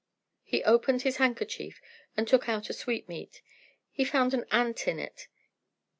He 0.41 0.63
opened 0.63 1.03
his 1.03 1.17
handkerchief, 1.17 1.79
and 2.17 2.27
took 2.27 2.49
out 2.49 2.71
a 2.71 2.73
sweetmeat. 2.73 3.43
He 3.91 4.03
found 4.03 4.33
an 4.33 4.45
ant 4.49 4.87
in 4.87 4.97
it. 4.97 5.27